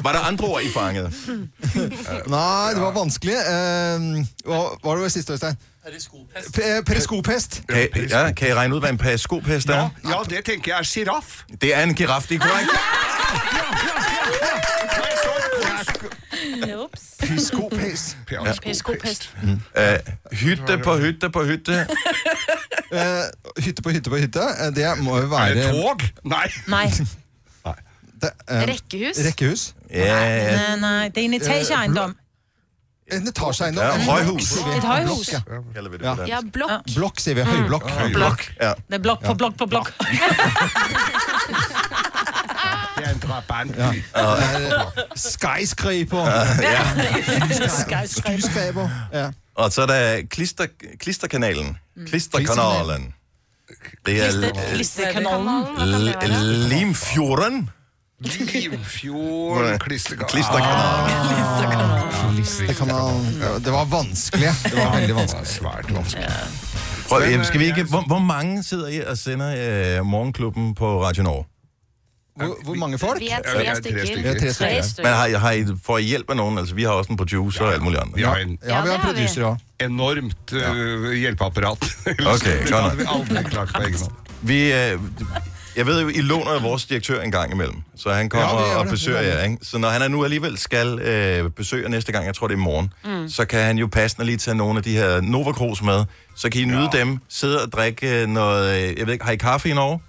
[0.04, 1.12] Var der andre ord, I fangede?
[2.36, 3.34] Nei, det var vanskelig.
[3.34, 3.46] Eh,
[4.46, 5.56] hva hva var det siste, Øystein?
[6.58, 7.62] Pe- Periskopest.
[7.70, 9.90] Kan, I- ja, kan I regne ud, hvad en periskopest er?
[10.06, 11.42] Ja, det tenker jeg er giraff.
[11.62, 12.70] Det er en giraf, det er korrekt.
[17.20, 18.18] Periskopest.
[18.28, 19.30] Periskopest.
[19.44, 21.86] Uh, hytte på hytte på hytte.
[22.92, 23.24] Eh,
[23.66, 26.04] hytte på hytte på hytte, eh, det må jo være Er det tog?
[26.24, 26.48] Nei.
[26.76, 26.92] Nej.
[28.16, 29.18] Det, eh, Rekkehus?
[29.26, 29.74] Rekkehus.
[29.92, 30.56] Ja, ja.
[30.56, 32.16] Nej, nej, det er en etageejendom.
[33.12, 33.84] En etasjeeiendom.
[33.84, 34.78] Ja, blokk, vi.
[34.78, 35.42] Et.
[35.46, 36.16] Blokk, det Ja.
[36.28, 36.72] Ja, blok.
[36.96, 37.44] Blokk, sier vi.
[37.46, 37.90] Høyblokk.
[38.00, 38.48] Højblok.
[38.62, 38.74] Ja.
[38.88, 39.92] Det er blok på blok på blok.
[43.06, 43.76] Det er en drabant.
[43.78, 43.90] Ja.
[43.92, 44.72] Eh,
[45.16, 46.26] Skyscraper.
[47.46, 48.08] Skyscraper.
[48.08, 48.90] Skyscraper.
[49.14, 49.30] Ja.
[49.56, 50.66] Og så er der klister,
[51.00, 51.78] klisterkanalen.
[52.08, 53.14] Klisterkanalen.
[54.06, 55.66] Det er Klister- Klisterkanalen.
[56.70, 57.70] Limfjorden.
[58.20, 60.30] Limfjord, klisterkanal.
[60.30, 62.12] Klisterkanalen.
[62.36, 63.38] Klisterkanalen.
[63.42, 64.50] Ja, Det var vanskelig.
[64.64, 65.48] Det var veldig vanskelig.
[65.48, 66.30] Svært vanskelig.
[67.10, 71.04] Prøv, øh, skal vi ikke, hvor, hvor mange sidder I og sender øh, Morgenklubben på
[71.06, 71.46] Radio Norge?
[72.36, 73.20] Hvor, hvor mange folk?
[73.22, 74.00] Vi er Ja, tre ja, stykker.
[74.00, 75.10] Ja, tre stykker.
[75.10, 76.58] Men har, har I, får I hjælp af nogen?
[76.58, 78.16] Altså, vi har også en producer og alt muligt andet.
[78.18, 79.14] Vi har en Ja, vi har det vi.
[79.14, 79.86] producer òg.
[79.86, 81.78] enormt uh, hjelpeapparat.
[82.08, 82.98] Okay, det godt nok.
[82.98, 83.04] vi
[83.38, 84.12] aldri klart på egen hånd.
[84.42, 85.00] Vi, øh,
[85.76, 88.76] jeg ved jo, I låner vores direktør en gang imellem, så han kommer Ja, gør
[88.76, 88.92] og det.
[88.92, 89.44] besøger jer.
[89.44, 89.58] Ikke?
[89.62, 92.58] Så når han er nu alligevel skal øh, besøge næste gang, jeg tror det er
[92.58, 93.30] i morgen, mm.
[93.30, 96.04] så kan han jo passende lige tage nogle af de her Nova Cruz med,
[96.36, 99.32] så kan I nyde dem, sidde og drikke øh, noget, øh, jeg ved ikke, har
[99.32, 100.00] I kaffe i Norge?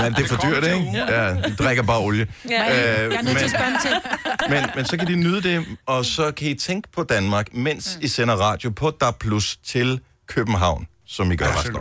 [0.00, 1.04] Men det er for dyrt, ikke?
[1.08, 2.26] Ja, de drikker bare olie.
[2.50, 3.90] Ja, jeg er nødt til at spørge til.
[4.54, 7.98] men, men så kan de nyde det, og så kan I tænke på Danmark, mens
[8.00, 11.80] I sender radio på DAB Plus til København, som I gør resten af.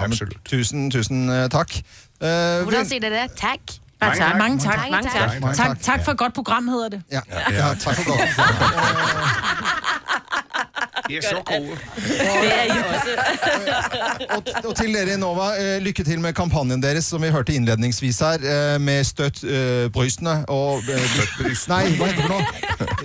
[0.00, 1.76] Ja, men, tusen, tusen eh, takk.
[1.76, 1.82] Eh,
[2.20, 3.58] Hvordan vi- sier dere tak?
[4.00, 4.36] Mange tak.
[4.38, 4.78] Mange tak.
[4.90, 5.30] Mange tak.
[5.30, 5.40] tak.
[5.40, 5.80] Mange Tak, tak.
[5.82, 7.02] tak for et godt program, hedder det.
[7.12, 8.20] Ja, ja tak for godt.
[11.08, 11.76] De er så gode.
[11.96, 13.16] Det er I også.
[14.34, 17.52] Og, og til dere i Nova, eh, lykke til med kampanjen deres, som vi hørte
[17.54, 21.18] innledningsvis her, eh, med Støtt eh, brystene og eh,
[21.70, 22.44] Nei, hva heter det noe?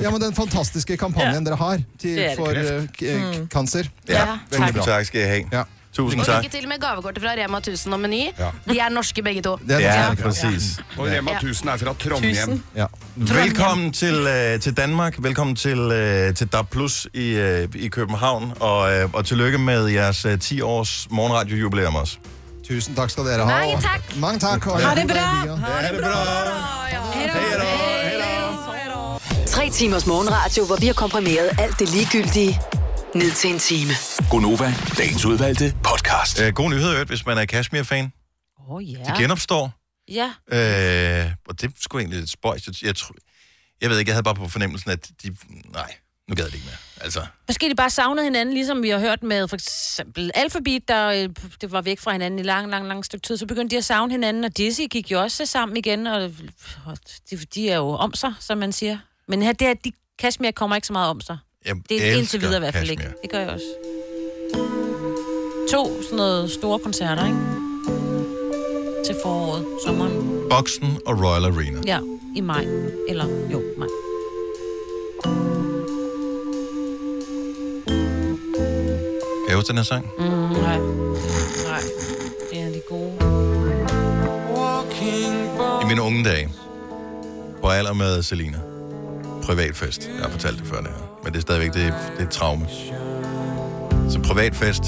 [0.04, 3.48] Ja, men den fantastiske kampanjen dere har til, for eh, k- Mm.
[3.52, 3.90] kanser.
[4.08, 4.86] Ja, veldig bra.
[4.86, 5.50] tak skal I have.
[5.52, 5.64] Ja.
[5.94, 6.44] Tusind Og tak.
[6.44, 8.26] lykke til med gavekortet fra Rema 1000 og Meny.
[8.40, 8.50] Ja.
[8.74, 9.58] De er norske begge to.
[9.70, 10.80] Ja, præcis.
[10.98, 12.64] Og Rema 1000 er fra Trondheim.
[12.76, 12.86] Ja.
[13.16, 15.16] Velkommen til, øh, til Danmark.
[15.20, 18.54] Velkommen til, øh, til DAB Plus i, øh, i København.
[18.60, 22.18] Og, øh, og tillykke med jeres øh, 10 års morgenradio-jubilæum også.
[22.68, 23.46] Tusen takk skal dere ha.
[23.46, 24.02] Mange og- tak.
[24.18, 24.68] Mange takk.
[24.68, 25.56] og- Ha det bra.
[25.58, 26.14] Ha det bra.
[29.48, 32.60] Tre timers morgenradio, hvor vi har komprimeret alt det ligegyldige
[33.16, 33.92] ned til en time.
[34.30, 36.42] Gonova, dagens udvalgte podcast.
[36.42, 38.14] Øh, god nyhed, hvis man er Kashmir-fan.
[38.60, 38.98] Åh, oh, ja.
[39.04, 39.72] De genopstår.
[40.08, 40.26] Ja.
[41.26, 42.68] Øh, og det sgu egentlig lidt spøjst.
[42.68, 43.16] Jeg, jeg, tror-
[43.82, 45.36] jeg ved ikke, jeg havde bare på fornemmelsen, at de...
[45.74, 45.96] Nej,
[46.30, 46.76] nu gad det ikke mere.
[47.02, 51.08] Altså, Måske de bare savnede hinanden, ligesom vi har hørt med for eksempel Alphabet, der
[51.08, 51.30] øh,
[51.62, 53.38] det var væk fra hinanden i lang, lang, lang stykke tid.
[53.38, 56.32] Så begyndte de at savne hinanden, og Dizzy gik jo også sammen igen, og,
[56.86, 56.98] og
[57.30, 58.98] de, de er jo om sig, som man siger.
[59.28, 61.38] Men her, det er, de, Kashmir kommer ikke så meget om sig.
[61.66, 63.04] Jeg Det er indtil videre i hvert fald ikke.
[63.22, 63.66] Det gør jeg også.
[65.72, 67.38] To sådan noget store koncerter, ikke?
[69.06, 70.50] Til foråret, sommeren.
[70.50, 71.82] Boxen og Royal Arena.
[71.86, 72.00] Ja,
[72.36, 72.66] i maj.
[73.10, 73.88] Eller, jo, maj.
[79.46, 80.06] Kan jeg huske den her sang?
[80.18, 80.78] Mm, nej.
[81.68, 81.82] Nej.
[82.52, 83.14] Det er de gode.
[85.84, 86.50] I mine unge dage,
[87.62, 88.60] på alder med Selina.
[89.44, 90.10] Privatfest.
[90.16, 91.09] Jeg har fortalt det før det her.
[91.24, 92.68] Men det er stadigvæk det, det er traume.
[94.10, 94.84] Så privatfest.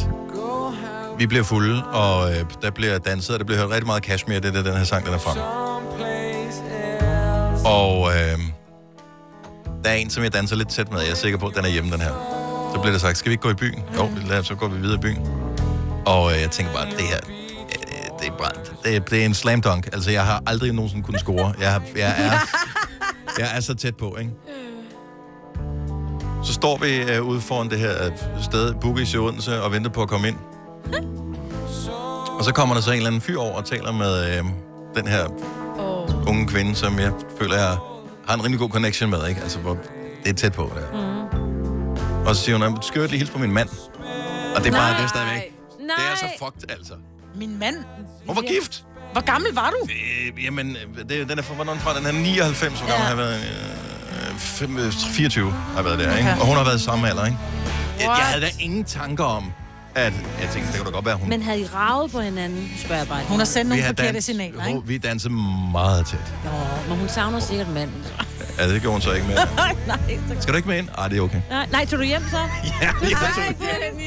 [1.17, 4.39] Vi bliver fulde, og øh, der bliver danset, og der bliver hørt rigtig meget Kashmir.
[4.39, 5.37] Det er den her sang, den er frem.
[7.65, 8.39] Og øh,
[9.83, 10.99] der er en, som jeg danser lidt tæt med.
[11.01, 12.11] Jeg er sikker på, at den er hjemme, den her.
[12.73, 13.83] Så bliver der sagt, skal vi ikke gå i byen?
[13.95, 15.27] Jo, lad os, så går vi videre i byen.
[16.05, 18.51] Og øh, jeg tænker bare, det her, øh, det er, bare,
[18.83, 19.89] det, er, det er en slam dunk.
[19.93, 21.53] Altså, jeg har aldrig nogensinde kunnet score.
[21.59, 22.31] Jeg, har, jeg, er,
[23.39, 24.31] jeg er så tæt på, ikke?
[26.43, 28.11] Så står vi øh, ude foran det her øh,
[28.43, 30.37] sted, Boogies i Odense, og venter på at komme ind.
[32.39, 34.45] Og så kommer der så en eller anden fyr over og taler med øh,
[34.95, 35.25] den her
[35.79, 36.27] oh.
[36.27, 37.77] unge kvinde, som jeg føler, jeg
[38.27, 39.41] har en rimelig god connection med, ikke?
[39.41, 39.77] Altså, hvor
[40.23, 40.91] det er tæt på, det her.
[40.91, 42.27] Mm.
[42.27, 43.69] Og så siger hun, skal jeg lige hilse på min mand?
[44.55, 44.97] Og det er bare Nej.
[44.97, 45.41] det er stadigvæk.
[45.79, 45.95] Nej.
[45.97, 46.93] Det er så fucked, altså.
[47.35, 47.75] Min mand.
[48.27, 48.85] Hun var gift.
[49.11, 49.87] Hvor gammel var du?
[49.91, 51.97] Øh, jamen, øh, det, den er fra, hvornår den fra?
[51.97, 53.35] Den er 99, hvor gammel har jeg været?
[53.35, 53.90] Øh,
[54.37, 56.29] fem- øh, 24 har jeg været der, ikke?
[56.29, 56.39] Okay.
[56.41, 57.37] Og hun har været samme alder, ikke?
[57.99, 59.51] Jeg, jeg havde da ingen tanker om,
[59.95, 61.29] at jeg tænkte, det kunne da godt være, hun...
[61.29, 63.21] Men havde I ravet på hinanden, spørger jeg bare.
[63.27, 64.81] Hun har sendt nogle har forkerte dans- signaler, ikke?
[64.85, 65.33] vi dansede
[65.71, 66.33] meget tæt.
[66.45, 66.51] Nå,
[66.89, 68.03] men hun savner sikkert manden.
[68.59, 69.35] Ja, det gjorde hun så ikke med.
[69.55, 69.97] nej, nej.
[70.39, 70.87] Skal du ikke med ind?
[70.97, 71.41] Ah, det er okay.
[71.49, 72.37] Nej, nej, tog du hjem så?
[72.81, 74.00] Ja, jeg tog Dennis.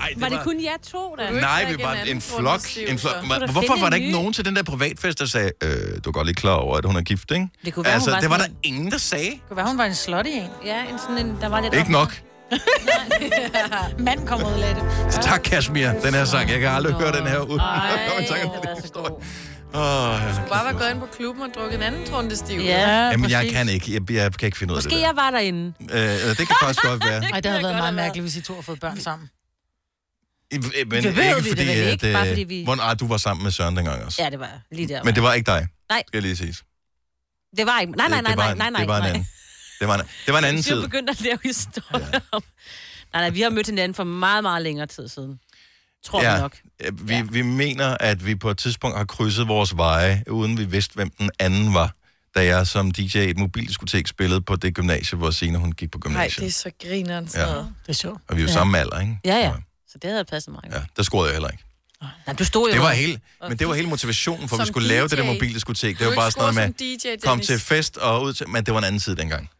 [0.00, 1.30] Ej, det var det var- kun jer to, da?
[1.30, 2.60] Nej, vi var en flok.
[2.88, 3.14] En flok.
[3.50, 5.70] Hvorfor var der ikke nogen til den der privatfest, der sagde, øh,
[6.04, 7.48] du er godt lige klar over, at hun er gift, ikke?
[7.64, 9.30] Det kunne være, altså, hun var det var der ingen, der sagde.
[9.30, 10.48] Det kunne være, hun var en slot i en.
[10.64, 11.74] Ja, en sådan en, der var lidt...
[11.74, 12.20] Ikke nok.
[13.98, 15.12] Mand kom ud af det.
[15.14, 16.50] Så tak, Kashmir, den her sang.
[16.50, 17.60] Jeg kan aldrig høre den her uden.
[17.60, 19.10] Ej, en sang, det er så god.
[19.74, 20.48] Åh, ja.
[20.48, 22.60] Bare være gået ind på klubben og drukket en anden trunde stiv.
[22.60, 23.92] Ja, Jamen, jeg kan ikke.
[23.94, 25.72] Jeg, jeg kan ikke finde ud af Måske det jeg var derinde.
[25.88, 26.14] der.
[26.14, 27.20] Øh, det kan faktisk godt være.
[27.30, 29.28] Nej, det havde været meget mærkeligt, hvis I to havde fået børn sammen.
[30.52, 33.00] Men Det ved ikke vi fordi, vel ikke, at, bare øh, fordi vi- Hvordan, ah,
[33.00, 34.22] du var sammen med Søren dengang også.
[34.22, 35.02] Ja, det var lige der.
[35.04, 36.54] Men det var ikke dig, Nej, skal jeg lige sige.
[37.56, 37.92] det var ikke...
[37.92, 38.80] Nej, nej, Det- nej, det var nej, nej, nej.
[38.80, 39.10] Det var en nej.
[39.10, 39.28] anden.
[39.80, 40.76] Det var en, det var en anden Vi tid.
[40.76, 42.42] jo begyndt at lave historier om...
[43.12, 45.40] Nej, nej, vi har mødt hinanden for meget, meget længere tid siden.
[46.04, 46.34] Tror ja.
[46.34, 46.56] vi nok.
[46.84, 50.64] Øh, Vi, vi mener, at vi på et tidspunkt har krydset vores veje, uden vi
[50.64, 51.94] vidste, hvem den anden var,
[52.36, 55.90] da jeg som DJ i et mobildiskotek spillede på det gymnasie, hvor Signe hun gik
[55.90, 56.40] på Nej, gymnasiet.
[56.40, 57.28] det er så grineren.
[57.34, 57.40] Ja.
[57.52, 57.56] Ja.
[57.56, 58.20] Det er sjovt.
[58.28, 58.52] Og vi er jo Ja.
[58.52, 59.18] samme alder, ikke?
[59.24, 59.52] Ja, ja.
[59.92, 60.62] Så det havde passet mig.
[60.72, 61.64] Ja, der scorede jeg heller ikke.
[62.26, 62.74] Nej, du stod jo...
[62.74, 65.24] Det var hele, men det var hele motivationen for, at vi skulle lave det der
[65.24, 65.26] DJ.
[65.32, 65.98] mobildiskotek.
[65.98, 68.66] Det Du var bare sådan noget med, DJ, kom til fest og ud til, men
[68.66, 69.50] det var en anden tid dengang.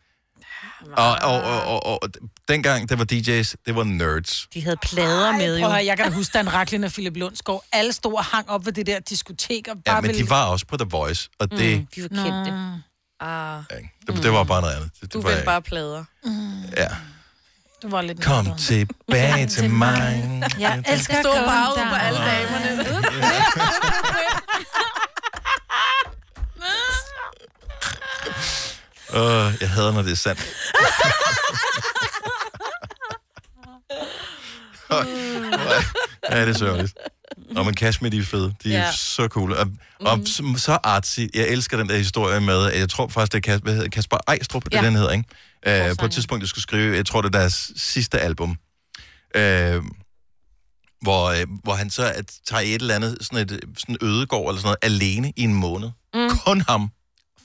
[0.96, 2.08] Og, og, og, og, og
[2.48, 4.46] dengang, det var DJ's, det var nerds.
[4.54, 5.66] De havde plader med Prøv jo.
[5.66, 8.24] at høre, jeg kan da huske, da en Raklin og Philip Lundsgaard, alle stod og
[8.24, 10.24] hang op ved det der diskotek og bare Ja, men ville...
[10.24, 12.52] de var også på The Voice, og det, Mm, de var kendte.
[13.20, 13.62] Ah,
[14.06, 14.90] det, det var bare noget andet.
[15.00, 16.04] Det, du det var, vendte bare plader.
[16.76, 16.88] Ja.
[17.82, 18.58] Du var lidt Kom nederen.
[18.58, 20.42] tilbage til mig.
[20.58, 23.90] Jeg elsker Stå at bare komme ude på alle damerne.
[29.14, 30.40] Uh, jeg hader, når det er sandt.
[36.30, 36.94] ja, det er sørgeligt.
[37.56, 38.54] Og men Kashmir, de er fede.
[38.64, 38.92] De er Ja.
[38.92, 39.52] så cool.
[39.52, 39.66] Og,
[40.00, 40.06] Mm.
[40.06, 41.20] Og så, så artsy.
[41.34, 43.88] Jeg elsker den der historie med, at jeg tror faktisk, det er Kasper, hvad hedder,
[43.88, 44.76] Kasper Ejstrup, ja.
[44.76, 45.24] det den hedder, ikke?
[45.66, 48.56] Øh, på et tidspunkt, jeg skulle skrive, jeg tror, det er deres sidste album.
[49.34, 49.82] Øh,
[51.02, 54.60] hvor, øh, hvor han så at, tager et eller andet, sådan et sådan ødegård eller
[54.60, 55.90] sådan noget, alene i en måned.
[56.14, 56.30] Mm.
[56.46, 56.90] Kun ham.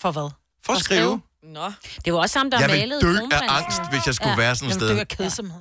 [0.01, 0.29] For hvad?
[0.65, 1.21] For at skrive.
[1.43, 1.71] Nå.
[2.05, 4.67] Det var også ham, der Jeg malede dø af angst, hvis jeg skulle være sådan
[4.67, 4.87] et Jeg sted.
[4.87, 5.59] vil dø af kedsomhed.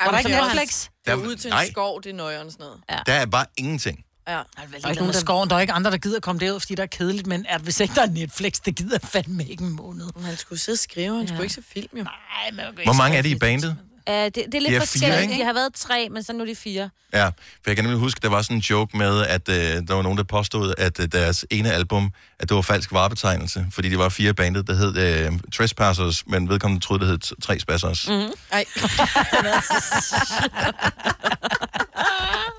[0.00, 0.88] Ej, Var der ikke Netflix?
[1.06, 1.64] Der- ud til nej.
[1.64, 2.80] en skov, det er nøjeren sådan noget.
[2.90, 2.98] Ja.
[3.06, 4.04] Der er bare ingenting.
[4.28, 4.32] Ja.
[4.32, 4.42] Der
[4.84, 5.50] er ikke nogen, der skoven.
[5.50, 7.60] Der er ikke andre, der gider at komme derud, fordi der er kedeligt, men at
[7.60, 10.06] hvis ikke der er Netflix, det gider fandme ikke en måned.
[10.14, 11.26] Men han skulle sidde og skrive, han ja.
[11.26, 12.02] skulle ikke se film, jo.
[12.02, 13.76] Nej, men Hvor mange er de i bandet?
[14.10, 15.22] Uh, det, det er lidt De er fire, forskelligt.
[15.22, 15.34] ikke?
[15.34, 16.90] De har været tre, men så nu er de fire.
[17.12, 17.34] Ja, for
[17.66, 20.18] jeg kan nemlig huske, der var sådan en joke med, at øh, der var nogen,
[20.18, 24.08] der påstod, at øh, deres ene album, at det var falsk varebetegnelse, fordi de var
[24.08, 28.08] fire bandet, der hed øh, Trespassers, men vedkommende troede, det hed Tre Spassers.
[28.08, 28.14] Mm.
[28.14, 28.30] Mm.
[28.52, 28.64] Ej.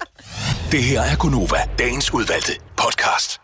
[0.72, 3.41] Det her er Gunova, dagens udvalgte podcast.